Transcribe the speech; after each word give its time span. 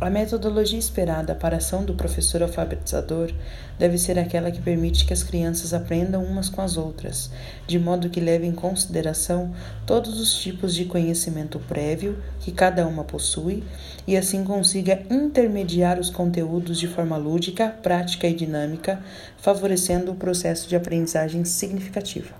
A 0.00 0.08
metodologia 0.08 0.78
esperada 0.78 1.34
para 1.34 1.56
a 1.56 1.58
ação 1.58 1.84
do 1.84 1.92
professor 1.92 2.42
alfabetizador 2.42 3.30
deve 3.78 3.98
ser 3.98 4.18
aquela 4.18 4.50
que 4.50 4.62
permite 4.62 5.04
que 5.04 5.12
as 5.12 5.22
crianças 5.22 5.74
aprendam 5.74 6.24
umas 6.24 6.48
com 6.48 6.62
as 6.62 6.78
outras, 6.78 7.30
de 7.66 7.78
modo 7.78 8.08
que 8.08 8.18
leve 8.18 8.46
em 8.46 8.52
consideração 8.52 9.54
todos 9.84 10.18
os 10.18 10.40
tipos 10.40 10.74
de 10.74 10.86
conhecimento 10.86 11.58
prévio 11.58 12.16
que 12.40 12.50
cada 12.50 12.86
uma 12.86 13.04
possui 13.04 13.62
e 14.06 14.16
assim 14.16 14.42
consiga 14.42 15.02
intermediar 15.10 16.00
os 16.00 16.08
conteúdos 16.08 16.78
de 16.78 16.88
forma 16.88 17.18
lúdica, 17.18 17.68
prática 17.68 18.26
e 18.26 18.32
dinâmica, 18.32 19.04
favorecendo 19.36 20.12
o 20.12 20.16
processo 20.16 20.66
de 20.66 20.76
aprendizagem 20.76 21.44
significativa. 21.44 22.39